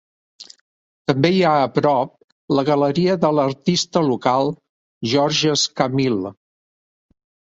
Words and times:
També 1.09 1.29
hi 1.33 1.41
ha 1.49 1.49
a 1.65 1.65
prop 1.73 2.15
la 2.59 2.63
galeria 2.69 3.17
de 3.25 3.31
l'artista 3.39 4.03
local 4.07 4.49
Georges 5.13 5.67
Camille. 5.83 6.33